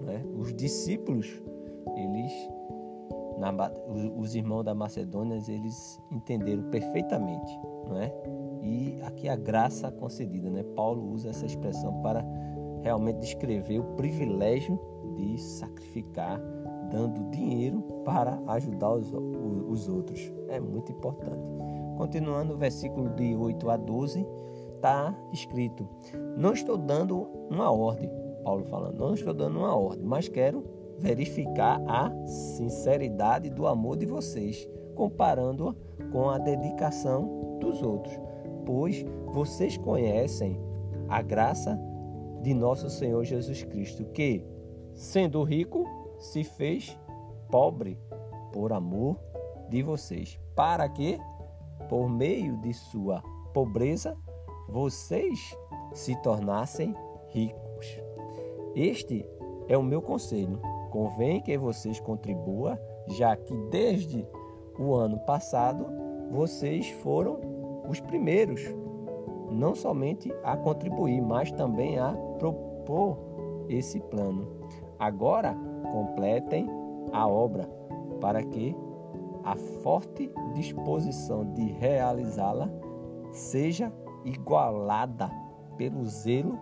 Né? 0.03 0.23
Os 0.37 0.53
discípulos, 0.53 1.41
eles, 1.95 2.31
na, 3.37 3.51
os 4.17 4.35
irmãos 4.35 4.63
da 4.63 4.75
Macedônia, 4.75 5.39
eles 5.47 5.99
entenderam 6.11 6.63
perfeitamente, 6.69 7.59
não 7.87 7.97
é? 7.97 8.13
E 8.61 9.01
aqui 9.01 9.27
a 9.27 9.35
graça 9.35 9.91
concedida, 9.91 10.49
né? 10.49 10.63
Paulo 10.75 11.11
usa 11.11 11.29
essa 11.29 11.45
expressão 11.45 12.01
para 12.01 12.25
realmente 12.81 13.19
descrever 13.19 13.79
o 13.79 13.95
privilégio 13.95 14.79
de 15.15 15.37
sacrificar, 15.37 16.39
dando 16.89 17.29
dinheiro 17.29 17.81
para 18.05 18.41
ajudar 18.47 18.93
os, 18.93 19.11
os 19.67 19.89
outros. 19.89 20.31
É 20.47 20.59
muito 20.59 20.91
importante. 20.91 21.41
Continuando 21.97 22.53
o 22.53 22.57
versículo 22.57 23.09
de 23.09 23.35
8 23.35 23.69
a 23.69 23.77
12, 23.77 24.25
está 24.75 25.15
escrito: 25.31 25.87
Não 26.37 26.53
estou 26.53 26.77
dando 26.77 27.27
uma 27.49 27.71
ordem, 27.71 28.09
Paulo 28.43 28.65
falando, 28.65 28.97
não 28.97 29.13
estou 29.13 29.33
dando 29.33 29.59
uma 29.59 29.75
ordem, 29.75 30.05
mas 30.05 30.27
quero 30.27 30.63
verificar 30.99 31.81
a 31.87 32.11
sinceridade 32.25 33.49
do 33.49 33.65
amor 33.65 33.97
de 33.97 34.05
vocês, 34.05 34.67
comparando-a 34.95 35.73
com 36.11 36.29
a 36.29 36.37
dedicação 36.37 37.57
dos 37.59 37.81
outros, 37.81 38.13
pois 38.65 39.03
vocês 39.31 39.77
conhecem 39.77 40.59
a 41.07 41.21
graça 41.21 41.79
de 42.41 42.53
nosso 42.53 42.89
Senhor 42.89 43.23
Jesus 43.23 43.63
Cristo, 43.63 44.05
que, 44.05 44.45
sendo 44.93 45.43
rico, 45.43 45.85
se 46.19 46.43
fez 46.43 46.97
pobre 47.49 47.99
por 48.51 48.71
amor 48.73 49.19
de 49.69 49.81
vocês, 49.81 50.39
para 50.55 50.87
que, 50.89 51.19
por 51.89 52.09
meio 52.09 52.57
de 52.57 52.73
sua 52.73 53.21
pobreza, 53.53 54.15
vocês 54.69 55.57
se 55.93 56.15
tornassem 56.21 56.95
ricos 57.29 57.62
Este 58.75 59.25
é 59.67 59.77
o 59.77 59.83
meu 59.83 60.01
conselho. 60.01 60.59
Convém 60.91 61.41
que 61.41 61.57
vocês 61.57 61.99
contribuam, 61.99 62.77
já 63.07 63.35
que 63.35 63.53
desde 63.69 64.27
o 64.79 64.93
ano 64.93 65.19
passado 65.19 65.85
vocês 66.31 66.89
foram 66.89 67.39
os 67.87 67.99
primeiros, 67.99 68.61
não 69.51 69.75
somente 69.75 70.33
a 70.43 70.57
contribuir, 70.57 71.21
mas 71.21 71.51
também 71.51 71.99
a 71.99 72.13
propor 72.39 73.17
esse 73.69 73.99
plano. 73.99 74.47
Agora 74.97 75.55
completem 75.91 76.67
a 77.11 77.27
obra 77.27 77.69
para 78.19 78.43
que 78.43 78.75
a 79.43 79.55
forte 79.55 80.31
disposição 80.53 81.53
de 81.53 81.65
realizá-la 81.73 82.69
seja 83.31 83.91
igualada 84.23 85.29
pelo 85.77 86.05
zelo 86.05 86.57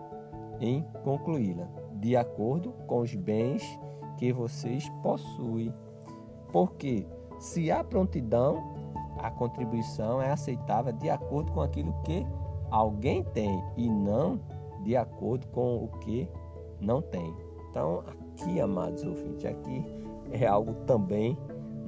em 0.59 0.85
concluí-la, 1.03 1.67
de 2.01 2.17
acordo 2.17 2.71
com 2.87 3.01
os 3.01 3.13
bens 3.13 3.63
que 4.17 4.33
vocês 4.33 4.89
possuem. 5.03 5.73
Porque 6.51 7.05
se 7.39 7.71
há 7.71 7.83
prontidão, 7.83 8.61
a 9.19 9.29
contribuição 9.29 10.21
é 10.21 10.31
aceitável 10.31 10.91
de 10.91 11.09
acordo 11.09 11.51
com 11.51 11.61
aquilo 11.61 11.93
que 12.03 12.25
alguém 12.71 13.23
tem 13.23 13.63
e 13.77 13.87
não 13.87 14.39
de 14.83 14.97
acordo 14.97 15.47
com 15.49 15.83
o 15.83 15.87
que 15.99 16.27
não 16.79 17.01
tem. 17.01 17.33
Então, 17.69 18.03
aqui, 18.07 18.59
amados 18.59 19.03
ouvintes, 19.03 19.45
aqui 19.45 19.85
é 20.31 20.47
algo 20.47 20.73
também, 20.85 21.37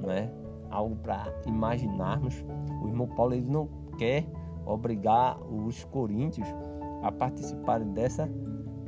não 0.00 0.10
é? 0.10 0.32
Algo 0.70 0.94
para 0.96 1.26
imaginarmos. 1.46 2.44
O 2.82 2.88
irmão 2.88 3.08
Paulo 3.08 3.34
ele 3.34 3.50
não 3.50 3.68
quer 3.98 4.26
obrigar 4.64 5.38
os 5.42 5.84
coríntios 5.84 6.46
a 7.02 7.10
participarem 7.10 7.92
dessa 7.92 8.30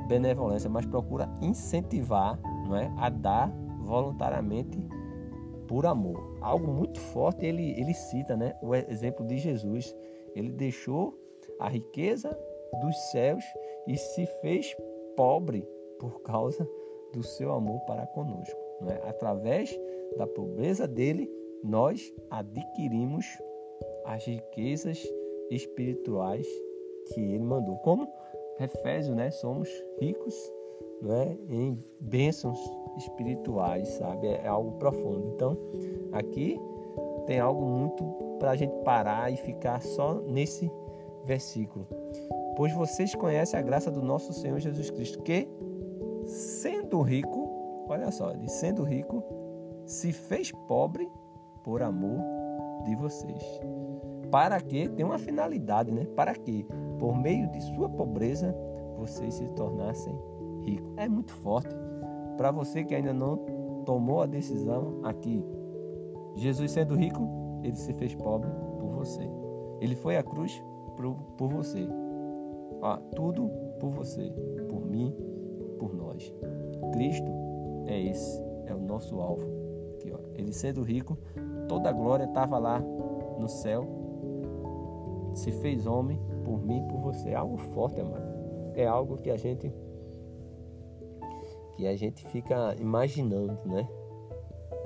benevolência, 0.07 0.71
mas 0.71 0.87
procura 0.87 1.29
incentivar, 1.41 2.39
não 2.67 2.77
é, 2.77 2.93
a 2.97 3.09
dar 3.09 3.53
voluntariamente 3.83 4.79
por 5.69 5.87
amor. 5.87 6.39
Algo 6.41 6.71
muito 6.71 6.99
forte 6.99 7.45
ele, 7.45 7.79
ele 7.79 7.95
cita, 7.95 8.37
né, 8.37 8.57
o 8.63 8.75
exemplo 8.75 9.27
de 9.27 9.39
Jesus. 9.39 9.95
Ele 10.35 10.51
deixou 10.51 11.19
a 11.59 11.69
riqueza 11.69 12.37
dos 12.81 12.97
céus 13.11 13.45
e 13.87 13.97
se 13.97 14.27
fez 14.41 14.77
pobre 15.17 15.67
por 15.99 16.23
causa 16.23 16.69
do 17.13 17.23
seu 17.23 17.53
amor 17.53 17.81
para 17.81 18.07
conosco. 18.07 18.59
Não 18.81 18.91
é? 18.91 19.09
Através 19.09 19.79
da 20.17 20.27
pobreza 20.27 20.87
dele, 20.87 21.31
nós 21.65 22.13
adquirimos 22.31 23.25
as 24.05 24.25
riquezas 24.25 25.03
espirituais 25.51 26.47
que 27.07 27.21
ele 27.21 27.45
mandou. 27.45 27.77
Como 27.79 28.07
Efésio, 28.59 29.15
né? 29.15 29.31
Somos 29.31 29.69
ricos, 30.01 30.35
né? 31.03 31.37
Em 31.49 31.83
bênçãos 32.01 32.59
espirituais, 32.97 33.89
sabe? 33.89 34.27
É 34.27 34.47
algo 34.47 34.73
profundo. 34.79 35.33
Então, 35.35 35.57
aqui 36.13 36.59
tem 37.27 37.39
algo 37.39 37.65
muito 37.65 38.05
para 38.39 38.53
a 38.53 38.57
gente 38.57 38.75
parar 38.85 39.33
e 39.33 39.37
ficar 39.37 39.83
só 39.83 40.15
nesse 40.15 40.71
versículo. 41.25 41.87
Pois 42.57 42.73
vocês 42.73 43.15
conhecem 43.15 43.59
a 43.59 43.63
graça 43.63 43.91
do 43.91 44.03
nosso 44.03 44.33
Senhor 44.33 44.59
Jesus 44.59 44.91
Cristo, 44.91 45.23
que, 45.23 45.49
sendo 46.25 47.03
rico, 47.03 47.85
olha 47.89 48.11
só, 48.11 48.33
ele 48.33 48.49
sendo 48.49 48.83
rico, 48.83 49.23
se 49.85 50.13
fez 50.13 50.51
pobre 50.67 51.07
por 51.63 51.83
amor 51.83 52.21
de 52.85 52.95
vocês 52.97 53.43
para 54.31 54.61
que 54.61 54.89
tem 54.89 55.05
uma 55.05 55.19
finalidade, 55.19 55.91
né? 55.91 56.07
Para 56.15 56.35
que 56.35 56.67
por 56.99 57.17
meio 57.17 57.49
de 57.51 57.61
sua 57.61 57.89
pobreza 57.89 58.55
vocês 58.97 59.35
se 59.35 59.47
tornassem 59.51 60.19
ricos. 60.63 60.93
É 60.97 61.09
muito 61.09 61.33
forte. 61.33 61.75
Para 62.37 62.51
você 62.51 62.85
que 62.85 62.95
ainda 62.95 63.13
não 63.13 63.37
tomou 63.85 64.23
a 64.23 64.27
decisão 64.27 65.01
aqui, 65.03 65.45
Jesus 66.35 66.73
sendo 66.73 66.95
rico, 66.95 67.27
ele 67.63 67.77
se 67.77 67.93
fez 67.95 68.15
pobre 68.15 68.51
por 68.79 68.91
você. 68.91 69.29
Ele 69.81 69.95
foi 69.95 70.17
à 70.17 70.23
cruz 70.23 70.63
por, 71.37 71.49
você. 71.49 71.87
Ah, 72.83 73.01
tudo 73.15 73.49
por 73.81 73.91
você, 73.91 74.33
por 74.69 74.85
mim, 74.85 75.15
por 75.79 75.95
nós. 75.95 76.33
Cristo 76.93 77.31
é 77.87 78.01
esse, 78.01 78.43
é 78.67 78.75
o 78.75 78.81
nosso 78.81 79.21
alvo. 79.21 79.47
Aqui, 79.95 80.13
ó. 80.13 80.19
Ele 80.35 80.53
sendo 80.53 80.83
rico, 80.83 81.17
toda 81.69 81.89
a 81.89 81.93
glória 81.93 82.25
estava 82.25 82.59
lá 82.59 82.81
no 83.39 83.49
céu 83.49 83.87
se 85.35 85.53
fez 85.53 85.87
homem 85.87 86.19
por 86.47 86.65
mim 86.65 86.87
por 86.87 87.01
você. 87.01 87.31
É 87.31 87.35
algo 87.35 87.57
forte, 87.57 88.01
amado. 88.01 88.25
É 88.75 88.87
algo 88.87 89.19
que 89.19 89.31
a 89.31 89.37
gente 89.37 89.73
que 91.75 91.87
a 91.87 91.95
gente 91.95 92.25
fica 92.29 92.75
imaginando, 92.81 93.59
né? 93.67 93.87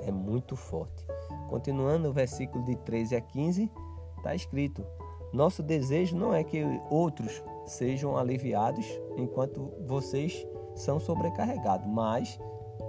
É 0.05 0.11
muito 0.11 0.57
forte. 0.57 1.05
Continuando 1.47 2.09
o 2.09 2.13
versículo 2.13 2.65
de 2.65 2.75
13 2.77 3.15
a 3.15 3.21
15, 3.21 3.71
está 4.17 4.33
escrito: 4.33 4.83
Nosso 5.31 5.61
desejo 5.61 6.17
não 6.17 6.33
é 6.33 6.43
que 6.43 6.63
outros 6.89 7.43
sejam 7.65 8.17
aliviados 8.17 8.85
enquanto 9.15 9.71
vocês 9.85 10.45
são 10.75 10.99
sobrecarregados, 10.99 11.87
mas 11.87 12.39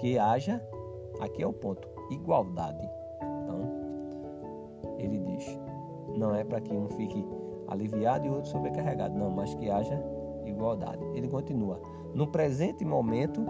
que 0.00 0.18
haja, 0.18 0.64
aqui 1.20 1.42
é 1.42 1.46
o 1.46 1.52
ponto, 1.52 1.86
igualdade. 2.10 2.88
Então, 3.20 4.96
ele 4.98 5.18
diz: 5.18 5.60
não 6.16 6.34
é 6.34 6.42
para 6.42 6.60
que 6.60 6.72
um 6.72 6.88
fique 6.88 7.24
aliviado 7.72 8.26
e 8.26 8.30
outro 8.30 8.50
sobrecarregado. 8.50 9.18
Não, 9.18 9.30
mas 9.30 9.54
que 9.54 9.70
haja 9.70 10.02
igualdade. 10.44 11.04
Ele 11.14 11.28
continua: 11.28 11.80
No 12.14 12.26
presente 12.26 12.84
momento, 12.84 13.44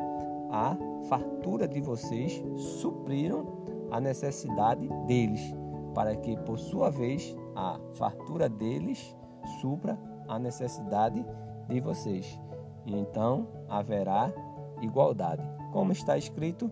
a 0.50 0.76
fartura 1.08 1.66
de 1.66 1.80
vocês 1.80 2.42
supriram 2.56 3.46
a 3.90 4.00
necessidade 4.00 4.88
deles, 5.06 5.54
para 5.94 6.16
que, 6.16 6.36
por 6.38 6.58
sua 6.58 6.90
vez, 6.90 7.36
a 7.54 7.78
fartura 7.94 8.48
deles 8.48 9.16
supra 9.60 9.98
a 10.28 10.38
necessidade 10.38 11.24
de 11.68 11.80
vocês. 11.80 12.38
E 12.86 12.94
então 12.96 13.46
haverá 13.68 14.32
igualdade. 14.80 15.42
Como 15.72 15.92
está 15.92 16.16
escrito, 16.16 16.70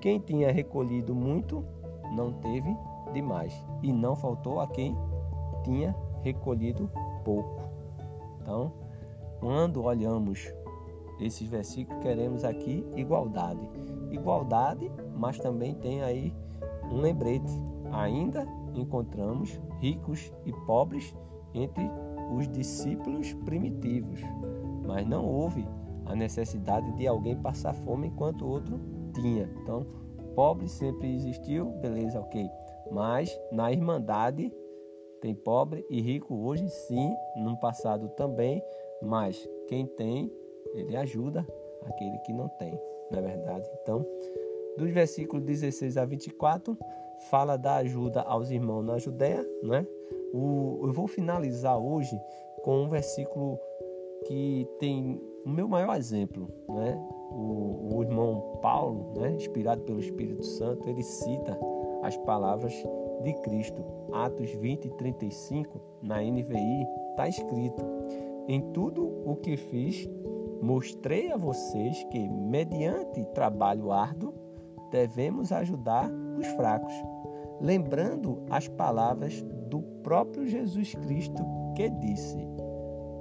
quem 0.00 0.18
tinha 0.18 0.52
recolhido 0.52 1.14
muito 1.14 1.64
não 2.14 2.32
teve 2.32 2.76
demais, 3.12 3.52
e 3.82 3.92
não 3.92 4.14
faltou 4.14 4.60
a 4.60 4.66
quem 4.66 4.96
tinha 5.64 5.94
recolhido 6.26 6.90
pouco. 7.24 7.62
Então, 8.40 8.72
quando 9.38 9.84
olhamos 9.84 10.52
esses 11.20 11.48
versículos, 11.48 12.02
queremos 12.02 12.44
aqui 12.44 12.84
igualdade. 12.96 13.68
Igualdade, 14.10 14.90
mas 15.16 15.38
também 15.38 15.74
tem 15.74 16.02
aí 16.02 16.34
um 16.90 17.00
lembrete. 17.00 17.52
Ainda 17.92 18.46
encontramos 18.74 19.60
ricos 19.78 20.32
e 20.44 20.52
pobres 20.66 21.14
entre 21.54 21.88
os 22.36 22.48
discípulos 22.48 23.32
primitivos, 23.44 24.20
mas 24.84 25.06
não 25.06 25.24
houve 25.24 25.66
a 26.04 26.14
necessidade 26.14 26.92
de 26.96 27.06
alguém 27.06 27.36
passar 27.36 27.72
fome 27.72 28.08
enquanto 28.08 28.46
outro 28.46 28.80
tinha. 29.14 29.48
Então, 29.62 29.86
pobre 30.34 30.68
sempre 30.68 31.14
existiu, 31.14 31.70
beleza, 31.80 32.20
ok. 32.20 32.48
Mas 32.90 33.30
na 33.52 33.72
Irmandade 33.72 34.52
tem 35.26 35.34
pobre 35.34 35.84
e 35.90 36.00
rico 36.00 36.36
hoje 36.36 36.68
sim, 36.68 37.12
no 37.36 37.56
passado 37.58 38.08
também, 38.10 38.62
mas 39.02 39.36
quem 39.66 39.84
tem, 39.84 40.32
ele 40.72 40.96
ajuda 40.96 41.44
aquele 41.84 42.16
que 42.20 42.32
não 42.32 42.48
tem, 42.48 42.80
não 43.10 43.18
é 43.18 43.22
verdade? 43.22 43.68
Então, 43.82 44.06
dos 44.78 44.88
versículos 44.90 45.44
16 45.44 45.96
a 45.96 46.04
24, 46.04 46.78
fala 47.28 47.56
da 47.56 47.76
ajuda 47.76 48.22
aos 48.22 48.52
irmãos 48.52 48.84
na 48.84 48.98
Judéia, 48.98 49.44
né? 49.64 49.84
O, 50.32 50.82
eu 50.84 50.92
vou 50.92 51.08
finalizar 51.08 51.76
hoje 51.76 52.16
com 52.62 52.84
um 52.84 52.88
versículo 52.88 53.58
que 54.26 54.64
tem 54.78 55.20
o 55.44 55.48
meu 55.48 55.66
maior 55.66 55.96
exemplo, 55.96 56.48
né? 56.68 56.96
O, 57.32 57.96
o 57.96 58.02
irmão 58.04 58.60
Paulo, 58.62 59.12
né? 59.16 59.32
inspirado 59.32 59.82
pelo 59.82 59.98
Espírito 59.98 60.44
Santo, 60.44 60.88
ele 60.88 61.02
cita 61.02 61.58
as 62.06 62.16
palavras 62.18 62.72
de 63.22 63.32
Cristo. 63.42 63.84
Atos 64.12 64.50
20 64.52 64.86
e 64.86 64.90
35, 64.92 65.80
na 66.02 66.22
NVI, 66.22 66.86
está 67.10 67.28
escrito: 67.28 67.84
Em 68.48 68.60
tudo 68.72 69.04
o 69.24 69.36
que 69.36 69.56
fiz, 69.56 70.08
mostrei 70.62 71.30
a 71.32 71.36
vocês 71.36 72.04
que, 72.10 72.28
mediante 72.28 73.24
trabalho 73.34 73.90
árduo, 73.90 74.32
devemos 74.90 75.50
ajudar 75.52 76.08
os 76.38 76.46
fracos, 76.48 76.92
lembrando 77.60 78.44
as 78.48 78.68
palavras 78.68 79.42
do 79.68 79.82
próprio 80.02 80.46
Jesus 80.46 80.94
Cristo 80.94 81.44
que 81.74 81.90
disse: 81.90 82.38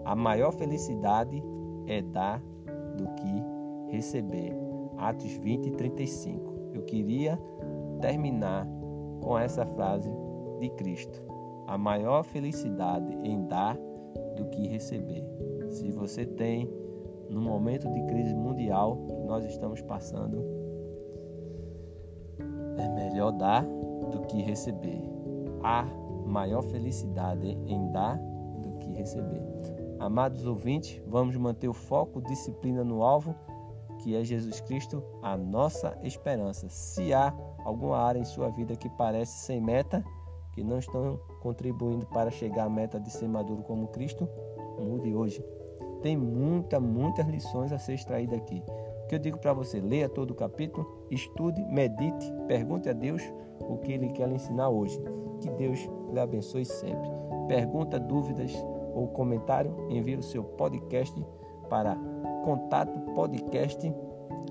A 0.05 0.15
maior 0.15 0.51
felicidade 0.53 1.43
é 1.87 2.01
dar 2.01 2.41
do 2.95 3.07
que 3.15 3.91
receber. 3.95 4.53
Atos 4.97 5.31
20 5.33 5.67
e 5.67 5.71
35. 5.71 6.55
Eu 6.73 6.83
queria 6.83 7.39
terminar 8.05 8.67
com 9.19 9.37
essa 9.37 9.65
frase 9.65 10.11
de 10.59 10.69
Cristo: 10.71 11.23
a 11.65 11.75
maior 11.75 12.23
felicidade 12.23 13.11
em 13.23 13.47
dar 13.47 13.75
do 14.35 14.45
que 14.51 14.67
receber. 14.67 15.27
Se 15.71 15.89
você 15.91 16.23
tem 16.23 16.69
no 17.29 17.41
momento 17.41 17.91
de 17.91 18.03
crise 18.03 18.35
mundial 18.35 18.97
que 19.07 19.15
nós 19.23 19.43
estamos 19.45 19.81
passando, 19.81 20.45
é 22.77 22.87
melhor 22.89 23.31
dar 23.31 23.65
do 24.11 24.21
que 24.27 24.39
receber. 24.39 25.01
Há 25.63 25.83
maior 26.27 26.61
felicidade 26.61 27.57
em 27.65 27.91
dar 27.91 28.19
do 28.61 28.77
que 28.77 28.91
receber. 28.93 29.41
Amados 29.99 30.45
ouvintes, 30.45 31.01
vamos 31.07 31.35
manter 31.37 31.67
o 31.67 31.73
foco, 31.73 32.21
disciplina 32.21 32.83
no 32.83 33.01
alvo, 33.01 33.33
que 34.03 34.15
é 34.15 34.23
Jesus 34.23 34.61
Cristo, 34.61 35.01
a 35.23 35.35
nossa 35.35 35.97
esperança. 36.03 36.69
Se 36.69 37.11
há 37.11 37.33
alguma 37.65 37.97
área 37.97 38.19
em 38.19 38.23
sua 38.23 38.49
vida 38.49 38.75
que 38.75 38.87
parece 38.87 39.39
sem 39.39 39.59
meta, 39.59 40.05
que 40.53 40.63
não 40.63 40.77
estão 40.77 41.19
contribuindo 41.41 42.05
para 42.05 42.31
chegar 42.31 42.65
à 42.65 42.69
meta 42.69 42.99
de 42.99 43.09
ser 43.09 43.27
maduro 43.27 43.63
como 43.63 43.87
Cristo, 43.87 44.29
mude 44.79 45.13
hoje. 45.13 45.43
Tem 46.01 46.15
muita, 46.15 46.79
muitas 46.79 47.27
lições 47.27 47.73
a 47.73 47.79
ser 47.79 47.95
extraídas 47.95 48.37
aqui. 48.37 48.63
O 49.03 49.07
que 49.07 49.15
eu 49.15 49.19
digo 49.19 49.39
para 49.39 49.53
você, 49.53 49.81
leia 49.81 50.07
todo 50.07 50.31
o 50.31 50.35
capítulo, 50.35 50.87
estude, 51.11 51.61
medite, 51.65 52.31
pergunte 52.47 52.87
a 52.87 52.93
Deus 52.93 53.21
o 53.59 53.77
que 53.77 53.91
Ele 53.91 54.07
quer 54.09 54.27
lhe 54.27 54.35
ensinar 54.35 54.69
hoje. 54.69 55.01
Que 55.41 55.49
Deus 55.51 55.79
lhe 56.11 56.19
abençoe 56.19 56.63
sempre. 56.63 57.09
Pergunta, 57.47 57.99
dúvidas 57.99 58.53
ou 58.93 59.07
comentário, 59.09 59.75
envie 59.89 60.15
o 60.15 60.23
seu 60.23 60.43
podcast 60.43 61.25
para 61.69 61.97
contato 62.43 62.97
podcast 63.13 63.93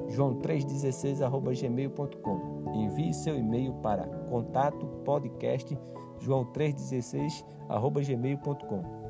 joão316@gmail.com. 0.09 2.54
Envie 2.75 3.15
seu 3.15 3.39
e-mail 3.39 3.73
para 3.75 4.09
contato 4.29 4.85
podcast 5.05 5.79
joão316@gmail.com. 6.21 9.05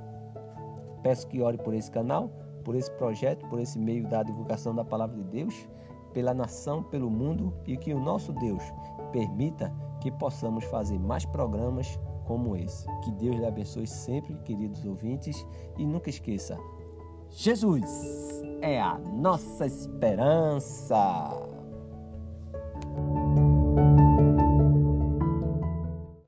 Peço 1.03 1.27
que 1.29 1.43
ore 1.43 1.59
por 1.59 1.75
esse 1.75 1.91
canal, 1.91 2.31
por 2.65 2.75
esse 2.75 2.91
projeto, 2.93 3.47
por 3.49 3.59
esse 3.59 3.79
meio 3.79 4.09
da 4.09 4.23
divulgação 4.23 4.75
da 4.75 4.85
palavra 4.85 5.17
de 5.17 5.25
Deus, 5.25 5.69
pela 6.13 6.33
nação, 6.33 6.83
pelo 6.83 7.11
mundo 7.11 7.53
e 7.67 7.77
que 7.77 7.93
o 7.93 8.01
nosso 8.01 8.33
Deus 8.33 8.63
permita 9.13 9.71
que 10.01 10.11
possamos 10.11 10.65
fazer 10.65 10.99
mais 10.99 11.27
programas 11.27 11.99
como 12.25 12.57
esse. 12.57 12.87
Que 13.03 13.13
Deus 13.13 13.37
lhe 13.37 13.47
abençoe 13.47 13.87
sempre, 13.87 14.35
queridos 14.45 14.85
ouvintes, 14.85 15.47
e 15.79 15.87
nunca 15.87 16.11
esqueça: 16.11 16.59
Jesus 17.31 18.43
é 18.61 18.81
a 18.81 18.99
nossa 18.99 19.67
esperança. 19.67 21.54